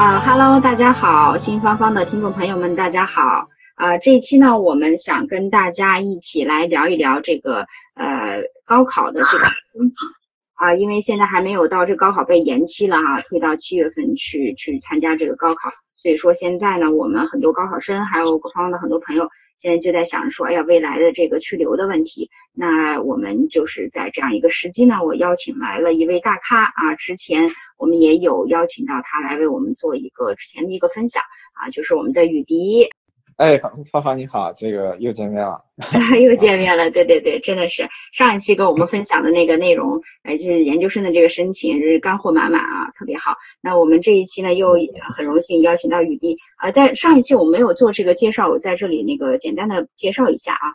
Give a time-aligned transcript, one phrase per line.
[0.00, 3.50] 啊哈喽，大家好，新芳芳的听众朋友们，大家好。
[3.74, 10.08] 啊，这一期呢，我们想跟大家一起来聊一聊这个呃高考的这个风景
[10.54, 19.28] 啊，因为现在还没有到这高考被延期了哈，推到七月份去去参加这个高考，所以说现在呢，我们很多高考生还有各方的很多朋友。
[19.58, 22.30] 现在就在想说，哎呀，未来的这个去留的问题。
[22.54, 31.22] 那我们就是在这样一个时机呢，我邀请来了一位大咖啊，之前我们也有邀请到他来为我们做一个之前的一个分享
[31.54, 32.90] 啊，就是我们的雨迪。
[33.36, 33.58] 哎，
[33.90, 35.64] 芳芳你好，这个又见面了，
[36.20, 43.34] 又见面了，对对对，真的是上一期跟我们分享的那个内容，哎，就是研究生的这个申请，是干货满满啊，特别好。
[43.62, 44.76] 那我们这一期呢，又
[45.16, 50.68] 很荣幸邀请到雨滴啊，在上一期我没有做这个介绍，我在这里那个简单的介绍一下啊，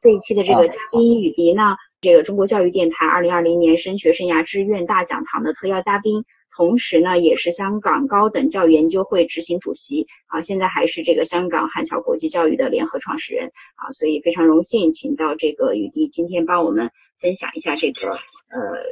[0.00, 6.24] 这一期的这个嘉宾雨迪呢，这个中国教育电台二零二零年升学生涯志愿大讲堂的特邀嘉宾。
[6.56, 18.18] 同时呢，也是香港高等教育研究会执行主席啊，现在还是这个香港汉桥国际教育的联合创始人啊，所以非常荣幸请到这个雨滴今天帮我们分享一下这个呃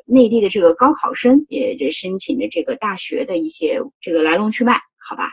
[0.07, 5.31] 内地的这个高考生也这申请的这个大学的一些这个来龙去脉，好吧？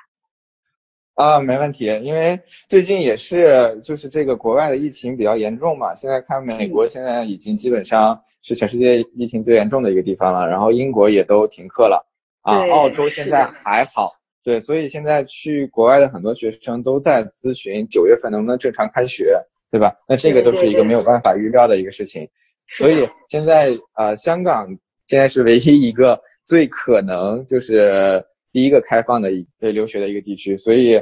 [1.16, 12.06] 啊，没问题，因为最近也是就是这个国外的疫情比较严重嘛，现在看美国现在已经基本上是全世界疫情最严重的一个地方了，然后英国也都停课了。
[12.42, 14.12] 啊，澳洲现在还好，
[14.44, 19.36] 对，所以现在去国外的很多学生都在咨询九月份能不能正常开学，
[19.70, 19.94] 对吧？
[20.08, 22.28] 那这个都是一个没有办法预料的一个事情，
[22.74, 24.68] 所以现在呃，香港
[25.08, 31.00] 现在是唯一一个最可能就是第一个开放的一个留学的一个地区，所以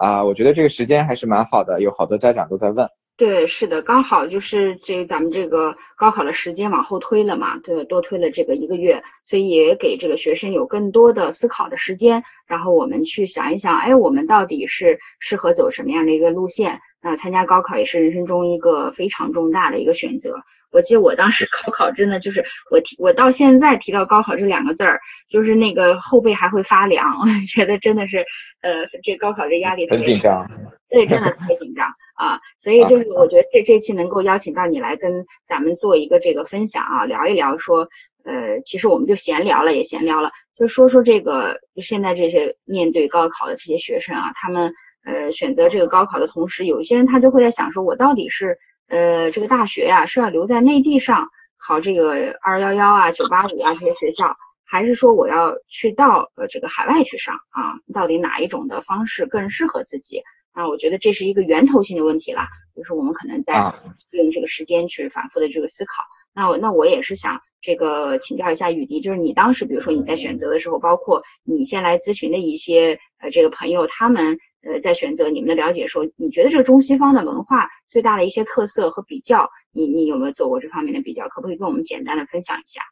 [0.00, 2.86] 啊，我觉得这个时间还是蛮好的，有好多家长都在问。
[3.20, 16.80] 对，是的，刚好就是这咱们这个高考的时间往后推了嘛，对，多推了这个一个月，所以也给这个学生有更多的思考的时间，然后我们去想一想，哎，我们到底是适合走什么样的一个路线？
[17.02, 20.36] 那参加高考也是人生中一个非常重大的一个选择。
[20.72, 24.98] 我记得我当时 高考真的就是我提，我到现在提到高考这两个字儿，
[25.28, 28.24] 就是那个后背还会发凉，我 觉得真的是，
[28.62, 30.50] 呃，这高考这压力很紧张，
[30.90, 31.86] 对，真的特别紧张。
[32.20, 37.88] 啊，所以就是我觉得这这期能够邀请到你来跟咱们做一个这个分享啊，聊一聊说，
[38.24, 48.58] 呃，其实我们就闲聊了，也闲聊了，就说说这个现在这些面对高考的这些学生啊，他们呃选择这个高考的同时，有一些人他就会在想说，我到底是
[48.88, 51.26] 呃这个大学呀是要留在内地上
[51.66, 54.36] 考这个二幺幺啊、九八五啊这些学校，
[54.66, 57.80] 还是说我要去到呃这个海外去上啊？
[57.94, 60.22] 到底哪一种的方式更适合自己？
[60.52, 63.74] 啊，我觉得这是一个源头性的问题啦，就是我们可能在
[64.10, 66.02] 用这个时间去反复的这个思考。
[66.34, 81.28] 那我那我也是想这个请教一下雨迪，就是你当时比如说你在选择的时候，包括你先来咨询的一些呃这个朋友，他们呃在选择你们的了解的时候，你觉得这个中西方的文化最大的一些特色和比较，你你有没有做过这方面的比较？
[81.28, 82.82] 可不可以跟我们简单的分享一下？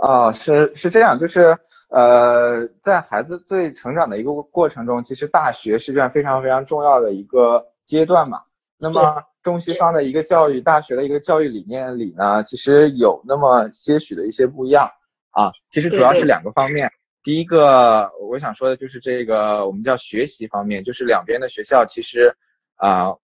[0.00, 1.56] 啊，是是这样，就是
[1.90, 8.40] 呃，在孩子最成长的一个过程中，其实大学是这样非常非常重要的一个阶段嘛。
[8.78, 14.88] 那么中西方的一个教育，大学的一个教育理念里呢，其实有那么些许的一些不一样
[15.32, 15.52] 啊。
[15.68, 16.90] 其实主要是两个方面，
[17.22, 22.34] 第一个我想说的就是这个我们叫学习方面，就是两边的学校其实
[22.76, 23.14] 啊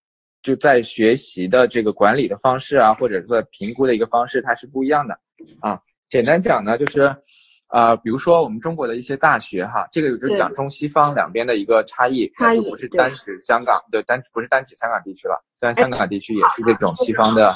[0.43, 5.19] 就在学习的这个管理的方式啊，或者说评估的一个方式，它是不一样的
[5.59, 5.81] 啊。
[6.09, 7.15] 简单讲呢，就是，
[7.69, 17.53] 呃，比如说我们中国的一些大学哈，这个就是讲中西方两边的一个差异，就不是单指香港，对，单不是单指香港地区了，虽然香港地区也是这种西方的。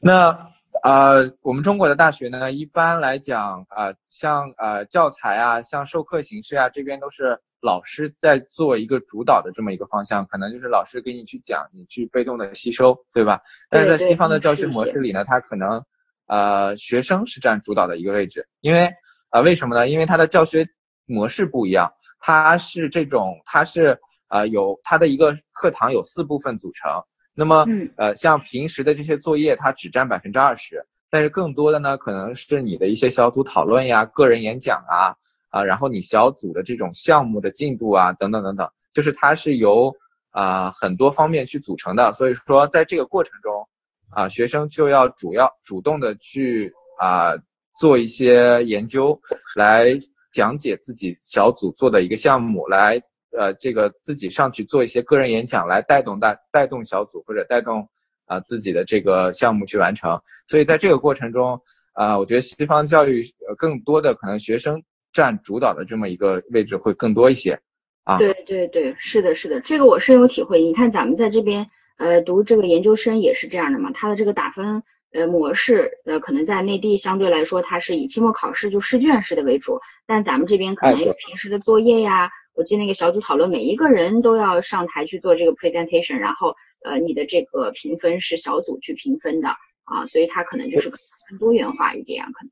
[0.00, 0.34] 那
[0.82, 13.38] 呃，我们中国的大学呢，一般来讲呃，像呃教材啊，像授课形式啊，这边都是老师在做一个主导的这么一个方向，可能就是老师给你去讲，你去被动的吸收，对吧？
[13.68, 15.84] 但是在西方的教学模式里呢，他可能。
[16.30, 18.88] 呃，学生是占主导的一个位置，因为，
[19.30, 19.88] 呃，为什么呢？
[19.88, 20.64] 因为它的教学
[21.06, 23.98] 模式不一样，它是这种，它是
[24.28, 26.88] 呃有它的一个课堂有四部分组成，
[27.34, 27.66] 那么，
[27.96, 30.80] 呃，像平时的这些作业，它只占百分之二十，
[31.10, 35.12] 但是更多的呢，可能是你的一些小组讨论呀、个人演讲啊，
[35.48, 39.92] 啊，然后你小组的这种项目的进度啊，等等等等，就是它是由
[40.30, 43.66] 啊很多方面去组成的，所以说在这个过程中，
[44.10, 47.34] 啊学生就要主要主动的去啊
[47.78, 49.18] 做一些研究，
[49.56, 49.98] 来
[50.32, 53.00] 讲解自己小组做的一个项目，来
[53.38, 57.88] 呃这个自己上去做一些个人演讲，来带动大带动小组或者带动
[58.26, 60.20] 啊自己的这个项目去完成。
[60.46, 61.60] 所以在这个过程中，
[61.92, 63.24] 啊我觉得西方教育
[63.56, 67.58] 更多的可能学生占主导的这么一个位置会更多一些。
[68.04, 70.60] 啊，对对对，是的，是的，这个我深有体会。
[70.60, 71.64] 你看咱们在这边
[72.00, 74.82] 呃读这个研究生也是这样的嘛，他的这个打分
[75.12, 82.30] 呃模式呃可能在内地相对来说它是以期末考试就试卷式的为主，但咱们这边可能有平时的作业呀。
[82.54, 86.54] 我记得那个小组讨论，每一个人都要上台去做这个 presentation，然后
[86.84, 89.48] 呃你的这个评分是小组去评分的
[89.84, 92.50] 啊，所以它可能就是更多元化一点可能。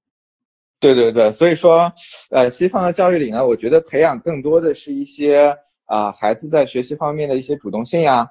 [0.81, 1.93] 对对对，所以说，
[2.31, 5.53] 呃，西方的教育里呢，我觉得培养更多的是一些
[5.87, 8.25] 啊孩子在学习方面的一些主动性呀，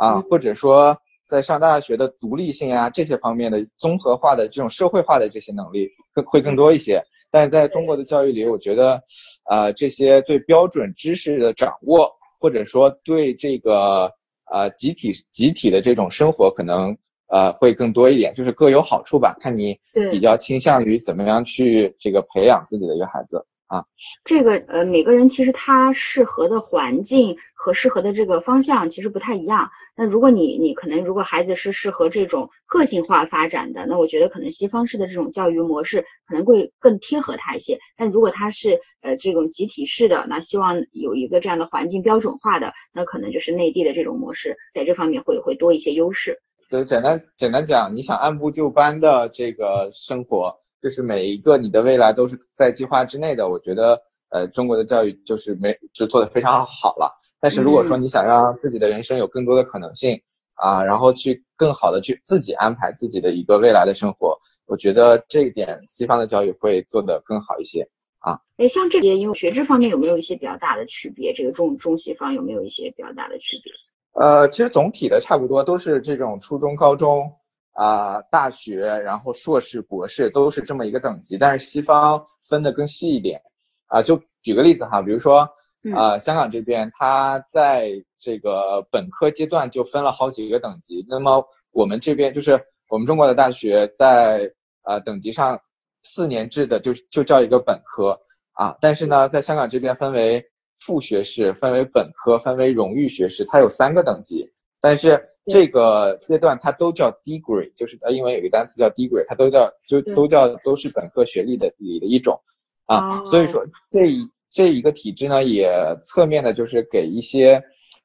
[0.00, 0.96] 啊，或者说
[1.28, 7.02] 在上大学的独立性啊这些方面的综合化的这种社会化的这些能力更会更多一些。
[7.30, 9.00] 但是在中国的教育里，我觉得，
[9.48, 12.10] 呃，这些对标准知识的掌握，
[12.40, 14.10] 或者说对这个
[14.50, 16.96] 呃集体集体的这种生活可能。
[17.32, 19.78] 呃，会更多一点，就是各有好处吧，看你
[20.10, 23.84] 比较倾向于怎么样去这个培养自己的一个孩子啊。
[24.24, 29.70] 这个呃，每个人其实他适合的环境和适合的这个方向其实不太一样。
[29.96, 37.78] 那如果你你可能如果孩子是适合这种个性化发展的，那我觉得可能西方式的这种教育模式可能会更贴合他一些。
[37.96, 46.38] 但如果他是呃这种集体式的，那希望有一个这样的环境标准化的，那可能就是内地的这种模式，在这方面会会多一些优势。
[46.70, 53.48] 就简单简单讲，你想按部就班的这个生活，就是每一个你的未来都是在计划之内的。
[53.48, 54.00] 我觉得，
[54.30, 57.19] 呃，中国的教育就是没就做的非常好了。
[57.40, 60.20] 但是如果说你想让自己的人生有更多的可能性
[60.54, 67.80] 啊，然后去更好的去自己安排自己的一个未来的生活，我觉得这一点西方的教育会做得更好一些
[68.18, 68.38] 啊。
[68.58, 71.32] 哎，像这些，因为学制方面有没有一些比较大的区别？
[71.32, 73.72] 这个中中西方有没有一些比较大的区别？
[74.12, 77.32] 呃，其实总体的差不多都是这种初中、高中
[77.72, 81.38] 啊、大学，然后硕士、博士都是这么一个等级。
[81.38, 83.40] 但是西方分的更细一点
[83.86, 85.48] 啊，就举个例子哈，比如说
[85.94, 91.04] 啊，香港这边它在这个本科阶段就分了好几个等级。
[91.08, 94.50] 那么我们这边就是我们中国的大学在
[94.82, 95.58] 呃等级上
[96.02, 98.18] 四年制的就就叫一个本科。
[98.52, 100.44] 啊，但是呢，在香港这边分为。
[100.82, 104.50] 副学士分为本科，分为荣誉学士，它有三个等级，
[104.80, 112.40] 但是这个阶段它都叫 degree，就是呃英文有一个单词叫 degree，它都叫就都叫都是本科学历的里的一种，
[112.86, 115.70] 啊，所以说这一这一个体制呢，也
[116.02, 117.62] 侧面的就是给一些，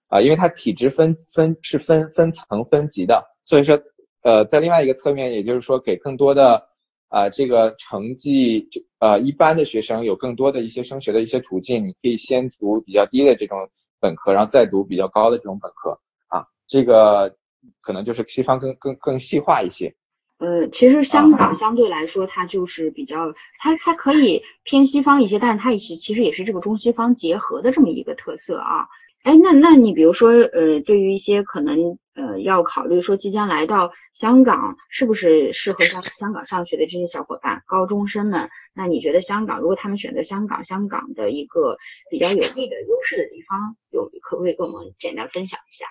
[0.07, 3.77] 啊，因为它体制分分是分分层分级的，所以说
[4.21, 6.61] 呃在另外一个侧面，也就是说给更多的。
[7.07, 13.57] 啊，这个成绩就呃一般的学生有更多的一些升学的一些途径，你可以先读比较低的这种
[14.01, 17.33] 本科，然后再读比较高的这种本科啊，这个
[17.79, 19.95] 可能就是西方更更更细化一些。
[20.37, 28.87] 呃，其实香港相对来说，它就是比较，它它可以偏西方一些，但是它也是其实也是这个中西方结合的这么一个特色啊。
[29.23, 41.77] 哎，那那你比如说，呃，对于一些可能，呃，要考虑说即将来到香港，是不是适合上香港上学的这些小伙伴，高中生们，那你觉得香港，如果他们选择香港，香港的一个
[42.11, 45.87] 比较有利的优势的地方，有可不可以跟我们简单分享一下？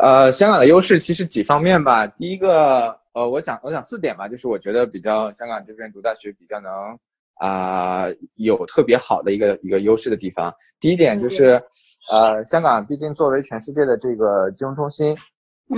[0.00, 2.06] 呃，香港的优势其实几方面吧。
[2.06, 6.70] 第一个，呃，我讲我讲四点吧，就是我觉得比较香港这边读大学比较能。
[7.38, 10.54] 啊，有特别好的一个一个优势的地方。
[10.78, 11.60] 第一点就是，
[12.08, 15.16] 呃，香港毕竟作为全世界的这个金融中心，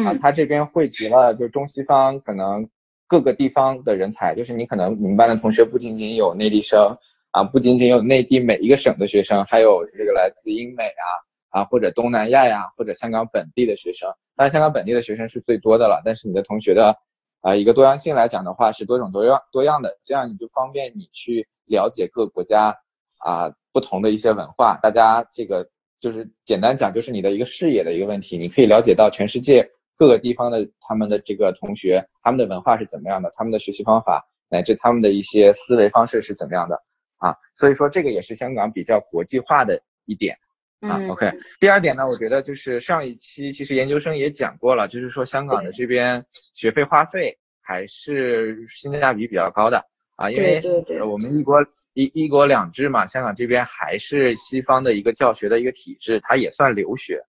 [0.05, 2.69] 啊，它这边汇集了就中西方可能
[3.09, 4.35] 各个地方的人才。
[4.35, 6.95] 就是你可能你们班的同学不仅仅有内地生，
[7.31, 11.09] 啊，不仅仅有内地每一个省的学生，还有这个来自英美啊，
[11.57, 14.09] 啊或者东南亚呀，或者香港本地的学生。
[14.37, 16.95] 当然，香港本地的学生是最多的了，但是你的同学的。
[17.43, 22.77] 啊，一个多样性来讲的话，是多种多样多样的，这样你就方便你去了解各个国家
[23.19, 24.77] 啊不同的一些文化。
[24.83, 25.65] 大家这个
[26.01, 29.65] 就是简单讲，就是你的一个视野的一个问题，你可以了解到全世界
[29.97, 36.75] 各个地方的他们的这个同学，他们的文化是怎么样的，他们的学习方法乃至他们的一些思维方式是怎么样的
[37.19, 37.33] 啊。
[37.55, 40.37] 所以说这个也是香港比较国际化的一点
[40.81, 41.01] 啊。
[41.09, 41.31] OK，
[41.61, 46.25] 第二点呢，我觉得就是上一期其实研究生也讲过了，就是说香港的这边。
[46.55, 50.63] 学费花费还是性价比比较高的啊，因为
[51.03, 57.23] 我们一国一一国两制嘛，香港这边还是西方的一个教学的一个体制，它也算留学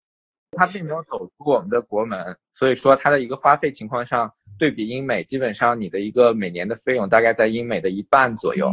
[0.52, 8.72] 它并没有走出我们的国门，所以说它的一个花费情况上，对比英美，基本上你的一个每年的费用大概在英美的一半左右。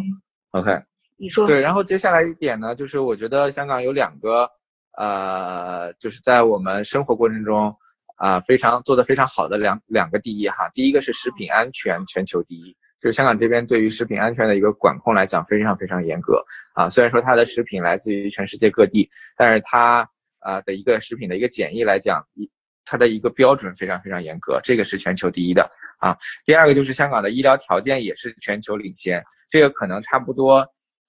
[0.51, 0.71] OK，
[1.17, 4.49] 你说对，然后接下来一点呢，就是我觉得香港有两个，
[4.97, 7.75] 呃，就是在我们生活过程中
[8.17, 12.77] 啊，非常做的非常好的两两个第一哈，第一个是食品安全全球第一。
[13.01, 16.43] 就是香港这边对于食品安全的一个管控来讲，非常非常严格
[16.75, 16.89] 啊。
[16.89, 20.09] 虽然说它的食品来自于全世界各地，但是它
[20.39, 22.51] 啊的一个食品的一个检疫来讲，一
[22.87, 26.17] 它的一个标准非常非常严格，这个是全球第一的啊。
[26.47, 30.67] 第二个就是香港的医疗条件也是全球领先，这个可能差不多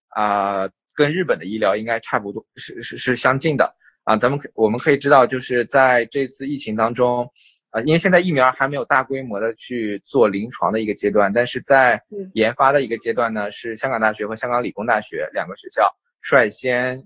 [0.10, 3.72] 啊，跟日本的医疗应该差不多是是是相近的
[4.06, 4.16] 啊。
[4.18, 7.30] 咱们可我们可以知道，就是在这次疫情当中。
[7.72, 12.02] 啊，因为现在疫苗还没有大规模的去做临床的一个阶段，但是在
[12.34, 16.98] 研发的一个阶段呢，是香港大学和香港理工大学两个学校率先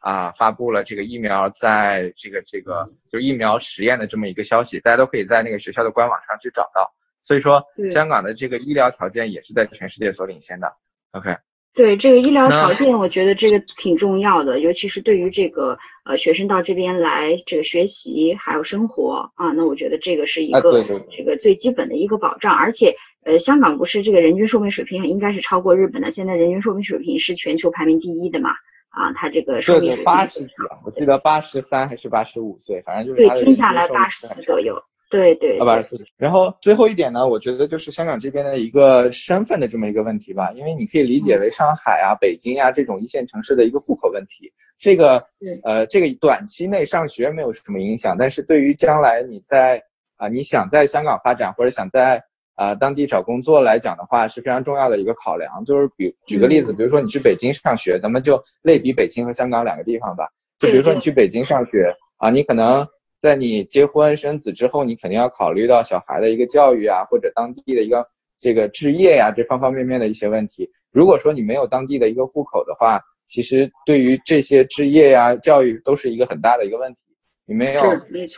[0.00, 6.92] 啊发布了这个疫苗在这个这个就疫苗实验的这么一个消息，大家都可以在那个学校的官网上去找到。
[7.22, 10.66] 所以说，香港的这个医疗条件也是在全世界所领先的。
[11.12, 11.30] OK。
[11.76, 20.82] 对这个医疗条件，我觉得这个挺重要的，尤其是对于这个呃学生到这边来这个学习还有生活啊，那我觉得这个是一个
[21.14, 22.54] 这个最基本的一个保障。
[22.54, 28.50] 而且呃，香港不是这个人均寿命水平应该是超过日本的，现在人均寿命水平是全球排名第一的嘛？
[28.88, 30.54] 啊，他这个寿命八十几，
[30.86, 34.74] 我记得八十三还是八十五岁，反正就是对，听下来八十四左右。
[35.08, 36.04] 对对，二百二十四。
[36.16, 44.52] 然后最后一点呢，我觉得就是香港这边的一个身份的这么一个问题吧，因为你可以理解为上海啊、北京呀这种一线城市的一个户口问题。
[44.78, 45.24] 这个
[45.64, 49.80] 呃，这个短期内上学没有什么影响，但是对于将来你在
[50.16, 52.20] 啊你想在香港发展或者想在
[52.56, 55.64] 啊当地找工作来讲的话，是非常重要的一个考量。
[55.64, 60.28] 就是比举个例子，比如说你去北京上学，咱们就类比北京和香港两个地方吧。
[60.58, 62.84] 就比如说你去北京上学啊，你可能。
[63.18, 68.06] 在你结婚生子之后，你肯定要考虑到小孩的一个教育啊，或者当地的一个
[68.38, 70.70] 这个置业呀，这方方面面的一些问题。
[70.92, 77.00] 如果说你没有当地的一个户口的话，其实对于这些置业呀、教育都是一个很大的一个问题。
[77.46, 77.82] 你没有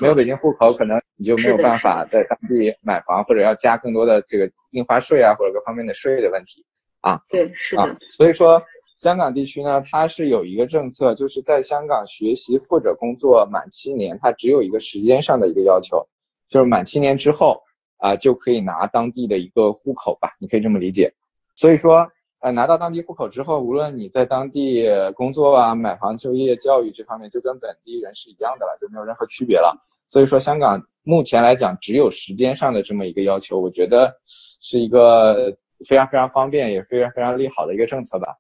[0.01, 6.65] 没有北京户口，可能你就没有办法在当地买房，或者要加更多的这个印花税啊，或者各方面的税的问题
[7.01, 7.21] 啊。
[7.29, 7.97] 对，是的。
[8.11, 8.63] 所以说。
[8.99, 16.05] 香港地区呢，它是有一个政策，就是在香港学习或者工作满七年，它只有一个时间上的一个要求，
[16.49, 17.63] 就是满七年之后
[17.99, 21.15] 啊，就可以拿当地的一个户口吧，你可以这么理解。
[21.55, 22.05] 所以说，
[22.41, 29.81] 呃，拿到当地户口之后，无论你在当地工作啊、买房、就业、教育这方面，就跟本地人是一样的了，就没有任何区别了。
[30.09, 38.37] 所以说，香港目前来讲，只有时间上的这么一个要求，我觉得是一个非常非常方便，也非常非常利好的一个政策吧。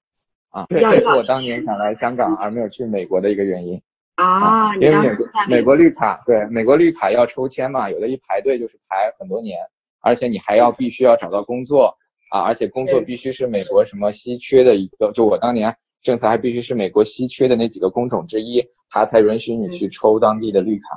[0.50, 3.80] 啊，对，这是我当年想来香港而没有去美国的一个原因
[4.16, 4.74] 啊。
[4.76, 9.58] 因为美国美国绿卡，对美国绿卡要抽签嘛，有的一排队就是排很多年，
[10.00, 11.94] 而且你还要必须要找到工作
[12.30, 20.88] 啊，而且工作必须是美国什么稀缺的一个，就我当年政策还必须是美国稀缺的那几个工种之一，他才允许你去抽当地的绿卡。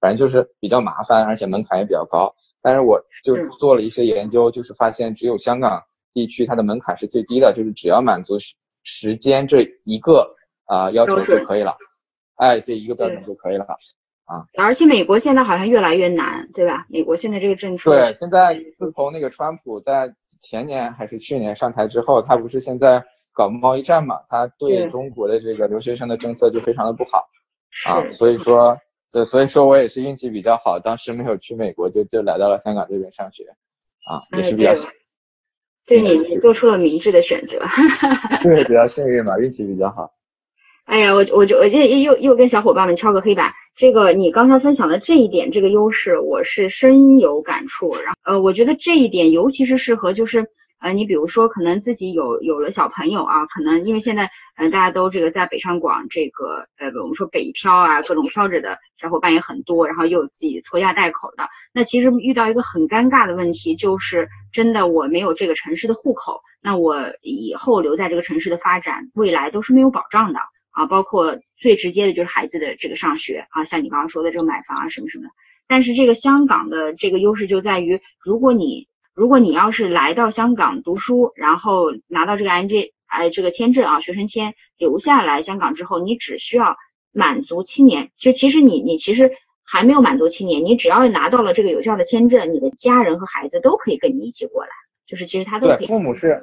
[0.00, 2.30] 反正就是比较麻烦，而且门槛也比较高。
[2.60, 5.82] 但是我就做了一些研究，就是发现只有香港
[6.12, 8.36] 地区它的门槛是最低的，就是只要满足。
[8.84, 10.32] 时间这一个
[10.66, 11.76] 啊要求就可以了，
[12.36, 13.66] 哎，这一个标准就可以了
[14.26, 14.44] 啊。
[14.56, 16.86] 而且美国现在好像越来越难，对吧？
[16.88, 24.20] 美国现在这个政策对，现在自从那个川普在前年还是去年上台之后，他不是现在搞贸易战嘛？
[24.28, 27.26] 他对中国的这个留学生的政策就非常的不好
[27.86, 28.04] 啊。
[28.10, 28.78] 所以说，
[29.10, 33.44] 对，所以说我也是运气比较好，当时没有去美国，就就来到了香港这边上学
[34.06, 34.72] 啊，也是比较。
[35.86, 37.58] 对你，你做出了明智的选择。
[38.42, 40.10] 对，比较幸运嘛，运气比较好。
[40.86, 43.52] 哎呀，我我就我就又又跟小伙伴们敲个黑板。
[43.76, 47.94] 这个你刚才分享的这一点，这个优势，我是深有感触。
[47.96, 50.46] 然后呃，我觉得这一点尤其是适合就是。
[50.84, 70.40] 呃，你比如说，可能自己有有了小朋友啊，可能因为现在，嗯，大家都这个在北上广这个，呃，我们说北漂啊，各种漂着的小伙伴也很多，然后又有自己拖家带口的，那其实遇到一个很尴尬的问题，就是真的我没有这个城市的户口，那我以后留在这个城市的发展，未来都是没有保障的。
[70.72, 75.30] 啊，包括最直接的就是孩子的这个上学啊，像你刚刚说的这个买房啊什么什么的，
[75.66, 82.68] 但是这个香港的这个优势就在于，如果你如果你要是来到香港读书，然后拿到这个 N
[83.06, 86.76] 哎这个签证啊学生签留下来香港之后，你只需要
[87.12, 89.30] 满足七年，就其实你你其实
[89.62, 94.70] 还没有满足七年，你只要拿到了这个有效的签证，你的家人和孩子都可以跟你一起过来，
[95.06, 96.40] 就是其实他都对父母是，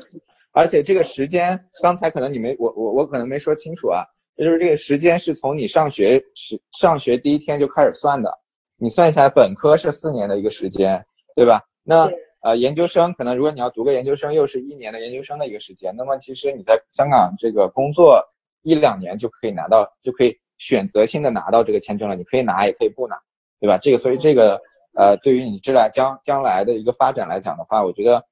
[0.54, 4.06] 而且这个时间刚才可能你没我我我可能没说清楚啊，
[4.38, 8.32] 也就是这个时间是从你上学时上学第一天就开始算的，
[8.78, 11.04] 你算下来本科是四年的一个时间，
[11.36, 11.60] 对吧？
[11.84, 12.10] 那
[12.42, 18.24] 呃研究生可能如果你要读个研究生，又是一年的研究生的一个时间，那么其实你在香港这个工作
[18.64, 23.18] 一两年就可以拿到，就可以选择性的拿到这个签证了，你可以拿也可以不拿，
[23.60, 23.78] 对吧？
[23.78, 24.60] 这个所以这个
[24.96, 28.24] 呃对于你这来将将来的一个发展来讲的话，我觉得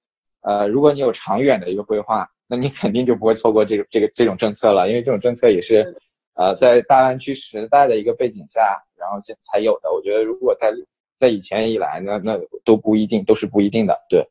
[0.42, 2.28] 呃如果你有长远的一个规划。
[2.52, 5.86] 那你肯定就不会错过这个这个这种政策了，因为这种政策也是，
[6.34, 9.94] 呃，在大湾区时代的一个背景下，然后现才有的。
[9.94, 10.74] 我觉得如果在
[11.20, 13.96] 在以前以来，那那都不一定，都是不一定的。
[14.10, 14.26] 对，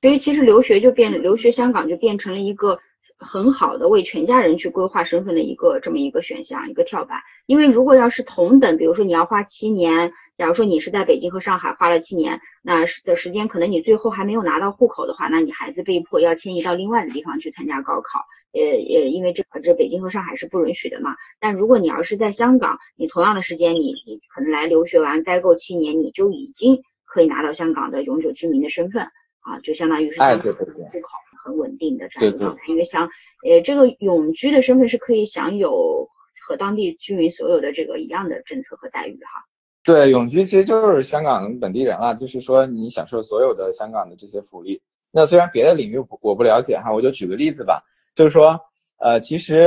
[0.00, 2.78] 所以其实留学就变留学香港就变成了一个
[3.18, 7.18] 很好的为全家人去规划身份的一个这么一个选项，一个跳板。
[7.46, 10.12] 因为如果要是同等，比如说你要花七年。
[10.38, 21.14] 假如说你是在北京和上海花了七年，那的时间可能你最后还没有拿到户口的话，那你孩子被迫要迁移到另外的地方去参加高考，呃呃，因为这这北京和上海是不允许的嘛。
[21.38, 29.02] 但如果你要是在香港，你同样的时间，你你可能来留学完待够七年，你就已经可以拿到香港的永久居民的身份
[29.40, 31.08] 啊，就相当于是香港的户口
[31.44, 32.62] 很稳定的这样一个状态。
[32.68, 33.04] 因为像
[33.48, 36.08] 呃这个永居的身份是可以享有
[36.46, 39.44] 和当地居民所有的这个一样的政策和待遇哈。
[39.82, 44.80] 对，永居其实就是香港本地人了，就是说你享受所有的香港的这些福利。
[45.10, 47.82] 那虽然别的领域我不了解哈，我就举个例子吧，
[48.20, 48.60] 就是说，
[48.98, 49.66] 呃，其实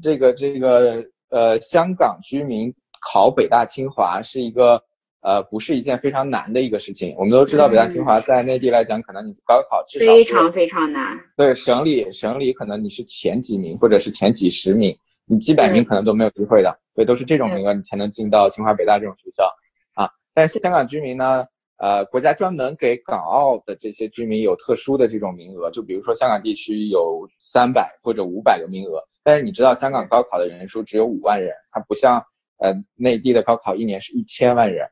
[0.00, 2.72] 这个这个呃，香港居民
[3.02, 4.82] 考北大清华是一个
[5.20, 7.14] 呃，不是一件非常难的一个事情。
[7.18, 11.02] 我们都知道，北大清华在内地来讲，可能你高考至少非常非常难。
[11.36, 14.96] 对，省里省里可能你是前几名，或者是前几十名。
[15.26, 19.44] 你几百名可能都没有机会的，所以都是这种名额你才能进到清华、北大这种学校
[19.92, 20.08] 啊。
[20.32, 21.44] 但是香港居民呢，
[21.82, 32.24] 呃，国家专门给港澳的这些居民有特殊的这种名额，就比如说香港地区有三百或者五百个名额，但是你知道香港高考的人数只有五万人，它不像
[32.58, 34.86] 呃内地的高考一年是一千万人，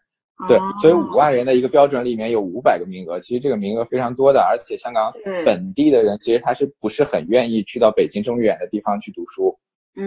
[0.49, 5.13] 对，所以五万人的一个标准里面有五百个名额，其实这个名额非常多的，而且香港
[5.47, 9.57] 本地的人其实他是不是很愿意去到北京这么远的地方去读书？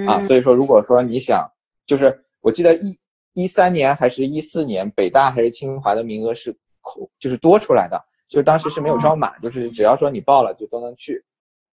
[0.05, 1.49] 啊，所以说，如果说你想，
[1.85, 2.93] 就是我记得一
[3.35, 11.23] 一三年还是一四年，北大还是清华的名额是空，就是多出来的，就当时是没有招满，就是只要说你报了就都能去，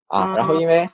[0.07, 0.87] 啊，然后因为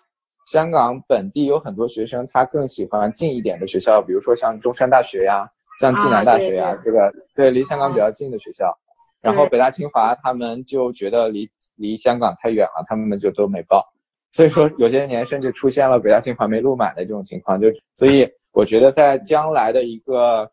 [0.48, 5.48] 香港本地有很多学生，他更喜欢近一点的学校，比如说像中山大学呀，
[5.80, 8.76] 像暨南大学呀，这个对离香港比较近的学校，
[9.22, 13.84] 然后北大清华他们就觉得离离香港太远了，他们就都没报。
[14.32, 20.52] 所以说，有些年甚至出现了北大清华没录满的这种情况，就所以我觉得在将来的一个，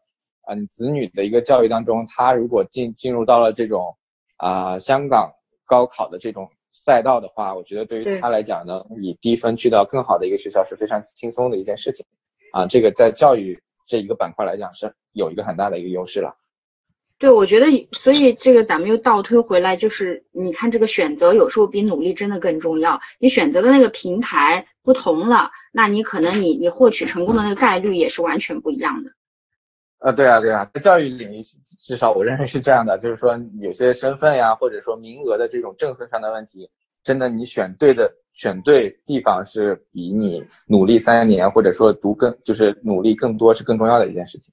[0.48, 3.96] 嗯，子女的一个教育当中，他如果进进入到了这种，
[4.36, 5.30] 啊，香港
[5.64, 12.04] 高考的这种赛道的话，我觉得对于他来讲呢，以低分去到更好的一个学校是非常轻松的一件事情，
[12.52, 16.34] 啊，这个在教育这一个板块来讲是有一个很大的一个优势了。
[17.18, 23.00] 对，我觉得，所以这个咱们又倒推回来，就是你看这个选择有时候比努力真的更重要。
[23.20, 29.10] 你选择的那个平台不同了，那你可能你你获取成功的那个概率也是完全不一样的。
[30.04, 31.42] 呃，对啊，对啊，在教育领域，
[31.78, 36.68] 至少我认为是这样的，就是说有些身份呀，或者说名额的这种政策上的问题，
[37.04, 44.52] 真的你选对的选对地方是比你努力三年或者说读更就是努力更多是更重要的一件事情。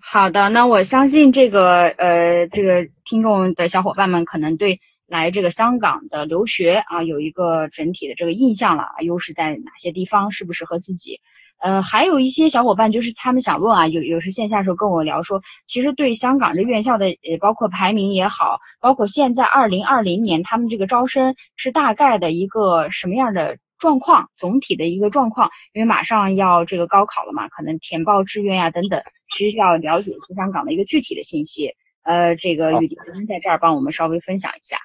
[0.00, 11.20] 好的，那我相信这个呃，这个听众的小伙伴们可能对来这个香港的留学啊有一个整体的这个印象了，优势在哪些地方，适不适合自己？
[11.58, 23.58] 呃，还有一些小伙伴就是他们想问啊，有有时线下时候跟我聊说，其实对香港这院校的呃，包括排名也好，包括现在二零二零年他们这个招生是大概的一个什么样的？
[23.78, 31.74] 状况总体的一个状况，因为马上要这个高考了嘛，可能填报志愿呀等等，需要了解一些香港的一个具体的信息。
[32.02, 34.78] 呃，这个雨迪您在这儿帮我们稍微分享一下。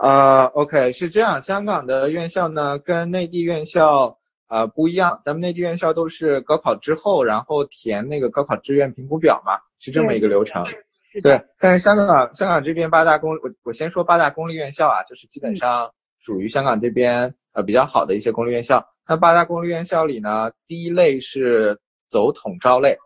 [0.00, 4.16] 呃，OK，是这样，香港的院校呢跟内地院校
[4.54, 10.64] 呃不一样，咱们内地院校都是高考之后，然后填那个高考志愿评估表嘛，是这么一个流程。
[11.22, 15.90] 对，但是香港香港这边八大公，我我先说八大公立院校啊，就是基本上
[16.20, 17.34] 属于香港这边。
[17.56, 22.98] 呃，比较好的一些公立院校，那八大公立院校里呢，第一类是走统招类，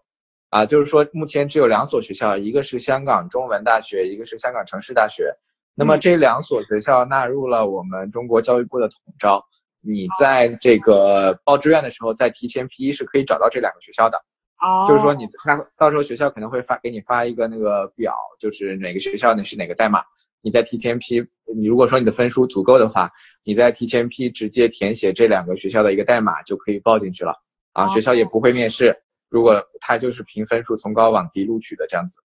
[0.48, 5.30] 啊，就是说目前只有两所学校，一个是香港中文大学，一个是香港城市大学。
[5.74, 9.44] 那么这两所学校纳入了我们中国教育部的统招，
[9.80, 14.18] 你在这个报志愿的时候，在提前批是可以找到这两个学校的。
[14.60, 20.02] 哦，就是说你他到时候学校可能会发给你发一个那个表，就是哪个学校你是哪个代码。
[20.40, 21.20] 你在提前批，
[21.56, 23.10] 你如果说你的分数足够的话，
[23.42, 27.32] 你在提前批直接填写这两个学校的一个代码就可以报进去了
[27.72, 28.96] 啊，学校也不会面试。
[29.28, 32.20] 如果他就是凭分数从高往低录取的这样子，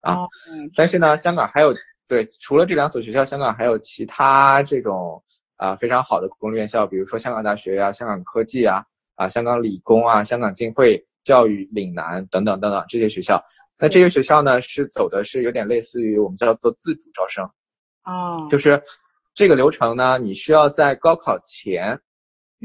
[0.00, 0.16] 啊，
[0.76, 1.74] 但是呢，香港还有
[2.08, 5.22] 对，除了这两所学校，香港还有其他这种
[5.56, 8.82] 啊非常好的公立院校，比如说香港大学呀、香港科技啊、
[9.14, 13.42] 啊香港理工啊、香港浸会教育、岭南等等等等这些学校。
[13.78, 17.44] 那这些学校呢，是走的是有点类似于我们叫做自主招生，
[18.04, 18.82] 哦，就是
[19.34, 21.98] 这个流程呢，你需要在高考前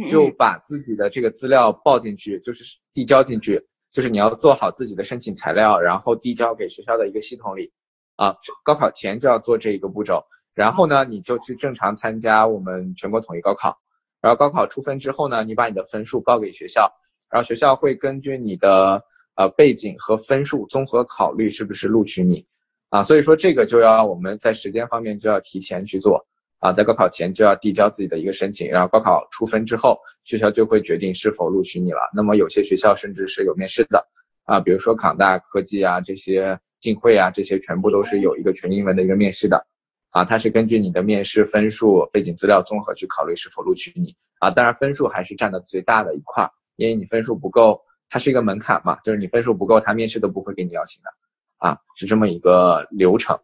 [0.10, 3.62] 就把自己的这个资料报进去，就是递交进去。
[3.92, 7.70] 就是你要做好自己的申请材料，然后递交给学校的一个系统里，
[8.16, 10.24] 啊，高考前就要做这一个步骤。
[10.54, 13.78] 然后呢，你就去正常参加我们全国统一高考。
[14.22, 16.92] 然后高考出分之后呢，你把你的分数报给学校，
[17.30, 19.04] 然后学校会根据你的
[19.36, 22.46] 呃背景和分数综合考虑是不是录取你，
[22.90, 26.26] 啊，所以说这个就要我们在时间方面就要提前去做。
[26.64, 32.00] 啊，在高考前就要递交自己的一个申请，然后高考出分之后，学校就会决定是否录取你了。
[32.14, 34.00] 那么有些学校甚至是有面试的，
[34.44, 39.66] 啊，比如说港大科技啊，这些浸会啊，这些全部都是有一个全英文的一个面试的，
[40.12, 44.16] 啊，它是根据你的面试分数、背景资料综合去考虑是否录取你。
[44.40, 51.10] 啊，当然分数还是占的最大的一块，因为你分数不够，它是一个门槛嘛，就是你分数不够，他面试都不会给你邀请的，
[51.58, 53.40] 啊，是这么一个流程。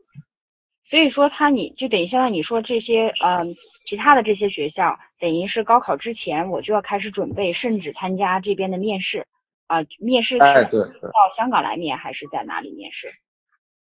[0.90, 9.28] 所以说，他你就等于相当于你说这些，嗯，其他的这些学校，等于是高考之前我就要开始准备，甚至参加这边的面试，
[9.68, 13.08] 啊，面试是到香港来面还是在哪里面试？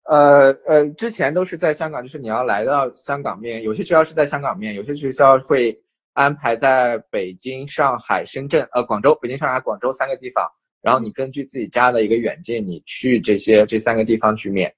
[0.04, 5.74] 呃呃，之前都是在香港，就是你要来到香港面，有些学校是在香港面，有些学校会
[6.12, 10.46] 安排在北京、上海、深圳，呃，广州、北京、上海、广州三个地方，
[10.82, 14.72] 然后你根据自己家的一个远近，你去这些这三个地方去面。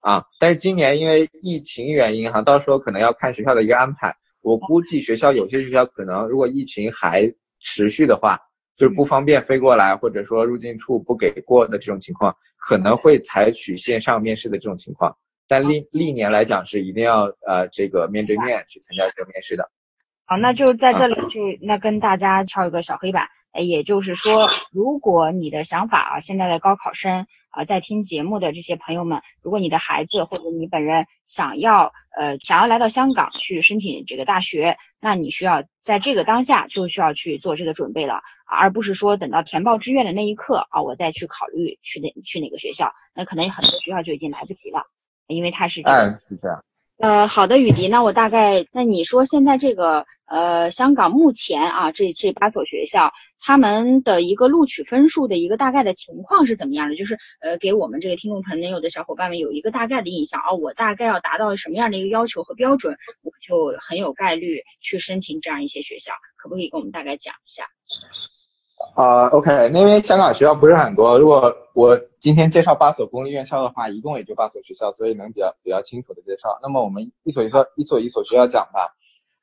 [0.00, 4.14] 啊，但是今年因为疫情原因哈，到时候可能要看学校的一个安排。
[4.42, 8.38] 我估计学校有些学校可能，如果疫情还持续的话，
[8.80, 15.14] 就是不方便飞过来，或者说入境处不给过的这种情况，可能会采取线上面试的这种情况。
[15.46, 19.70] 但历历年来讲是一定要呃这个面对面去参加这个面试的。
[20.24, 27.26] 好，那就在这里就那跟大家敲一个小黑板，也就是说，如果你的想法啊，现在的高考生。
[27.50, 44.84] 啊，在听节目的这些朋友们，如果你的孩子或者你本人想要呃想要来到香港去申请这个大学，那你需要在这个当下就需要去做这个准备了，而不是说等到填报志愿的那一刻啊，我再去考虑去哪去哪个学校，那可能很多学校就已经来不及了，
[45.26, 46.62] 因为它是哎是这样。
[47.00, 53.12] 呃，好的，雨迪，那我大概那你说现在这个呃香港目前啊这这八所学校。
[53.42, 56.94] 他们的一个录取分数的一个大概的情况是怎么样的？
[56.94, 67.64] 就是呃，给我们这个听众朋友的小伙伴们有一个大概的印象哦，我大概要达到什么样的一个要求和标准，我就很有概率去申请这样一些学校，可不可以跟我们大概讲一下？
[68.94, 76.58] 啊，OK，因为香港学校不是很多，如果我今天介绍八所公立院校的话，一共也就八所学校，所以能比较比较清楚的介绍。
[76.62, 78.94] 那么我们一所一所一所一所学校讲吧。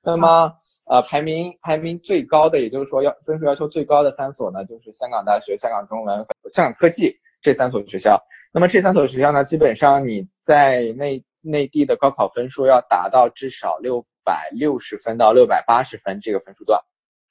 [0.04, 0.54] 那么，
[0.86, 8.18] 呃，排名排名最高的，也就是说要分数要求最高的三所呢，就是香港大学、香港中文和香港科技这三所学校。
[8.54, 16.80] 那么这三所学校呢，基本上你在内内地的高考分数要达到至少六百六十分到六百八十分这个分数段。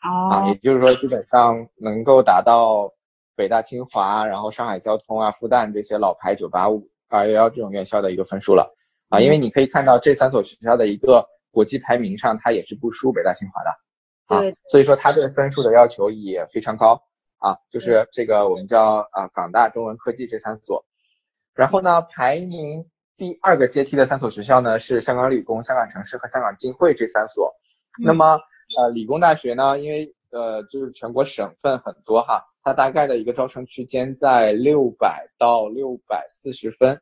[0.02, 0.28] 哦。
[0.28, 2.92] 啊，也就是说基本上能够达到
[3.36, 8.74] 北大、清华，然后上海交通啊、复旦这些老牌九八五、二幺幺这种院校的一个分数了。
[9.10, 11.24] 啊，因为你可以看到这三所学校的一个。
[11.52, 13.70] 国际排名上，它也是不输北大清华的，
[14.26, 17.02] 啊，所以说它对分数的要求也非常高
[17.38, 17.56] 啊。
[17.70, 20.84] 就是这个我们叫啊港大、中文科技这三所，
[21.54, 22.84] 然后呢，排名
[23.16, 27.50] 第二个阶梯的三所学校呢是香港理工、香港城市和香港浸会这三所。
[28.04, 28.38] 那么
[28.76, 37.00] 呃，理工大学呢，因为呃就是全国省份很多哈，它大概的一个招生区间在六百到六百四十分。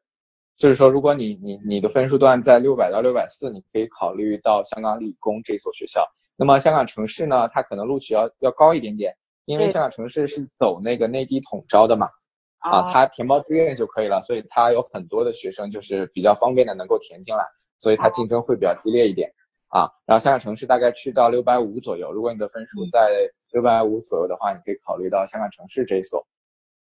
[0.59, 6.07] 就是说，如果你你你的分数段在六百到六百四，你可以考虑到香港理工这所学校。
[6.37, 12.11] 那么香港城市呢，它可能录取要要高一点点，因为香港城市是走那个内地统招的嘛，
[12.59, 17.43] 啊，它填报志愿就可以了，所以它有很多的学生就是比较方便的能够填进来，
[17.79, 19.33] 所以它竞争会比较激烈一点
[19.75, 19.91] 啊。
[20.07, 23.11] 然后香港城市大概去到六百五左右，如果你的分数在
[23.51, 26.25] 六百五左右的话，你可以考虑到香港城市这一所。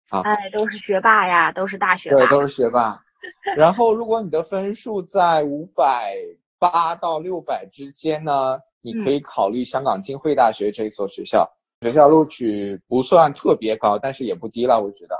[0.10, 3.02] 啊，哎，都是学霸呀，都是大学霸，对，都是学霸。
[3.58, 6.16] 然后，如果你的分数在五百
[6.60, 11.46] 八到六百之间呢，你可以考虑香港浸会大学这一所学校。
[11.82, 15.16] 学校录取不算特别高，但是也不低了，我觉得，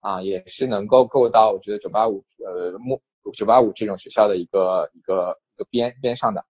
[0.00, 3.00] 啊，也是能够够到我觉得九八五，呃，目
[3.32, 6.44] 九八五这种学校的一个一个一个边边上的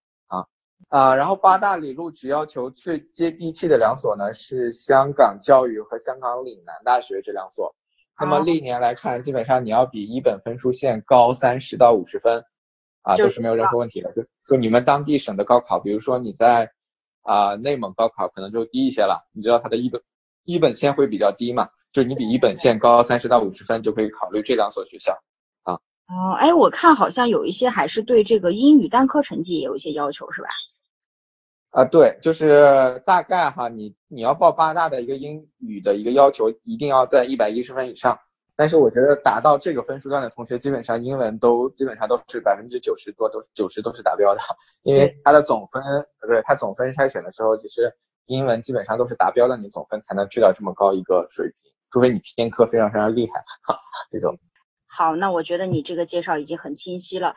[0.93, 1.01] 啊。
[1.01, 7.75] 啊，然后八大里录取要求最接地气的两所呢是香港教育和香港岭南大学这两所。
[8.21, 12.45] 那么历年来看，基本上你要比一本分数线高三十到五十分，
[13.01, 14.13] 啊，都是没有任何问题的。
[14.13, 16.71] 就就你们当地省的高考，比如说你在
[17.23, 19.27] 啊内蒙高考可能就低一些了。
[19.33, 20.01] 你知道它的一本
[20.45, 21.67] 一本线会比较低嘛？
[21.91, 25.13] 就是你比一本线高三十到五十分，就可以考虑这两所学校。
[25.63, 25.73] 啊，
[26.07, 30.49] 哦，哎，我看好像有一些还是对这个英语单科成绩也有一些要求，是吧？
[31.73, 38.19] 啊，对，就是大概哈，你你要报八大的一个英语的一个要求，一定要在一百一十分以上。
[38.55, 44.41] 但是我觉得达到这个分数段的同学，基本上英文都基本上都是百分之九十多，都是九十都是达标的。
[44.83, 45.83] 因为它的总分，
[46.29, 47.91] 对它总分筛选的时候，其实
[48.27, 53.81] 英文基本上都是达标的，你总分才能去到这么高一个水平，除非你偏科非常非常厉害哈，
[54.11, 54.39] 这种。
[54.87, 57.35] 好，那我觉得你这个介绍已经很清晰了。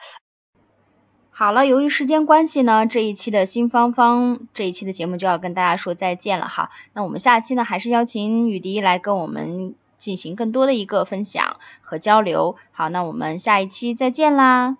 [1.37, 6.71] 好了，由于时间关系呢，这一期的新芳芳这一期的节目就要跟大家说再见了哈。
[6.93, 12.55] 那我们下期呢，还是邀请雨迪来跟我们进行更多的一个分享和交流。
[12.71, 14.77] 好，那我们下一期再见啦。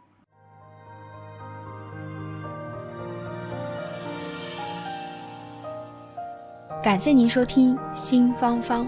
[6.81, 8.87] 感谢您收听新芳芳。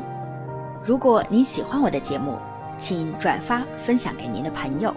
[0.86, 2.39] 如果您喜欢我的节目，
[2.77, 4.95] 请转发分享给您的朋友。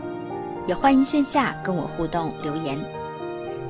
[0.66, 2.79] 也欢迎线下跟我互动留言，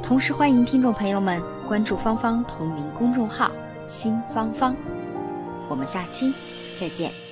[0.03, 3.50] 同时欢迎听众朋友们关注芳芳同名公众号
[3.88, 4.76] “新芳芳”，
[5.70, 6.33] 我们下期
[6.79, 7.30] 再见。